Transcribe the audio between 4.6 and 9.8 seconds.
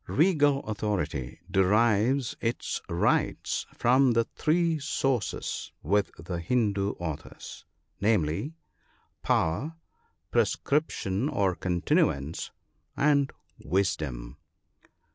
sources with the Hindoo authors— viz. Power,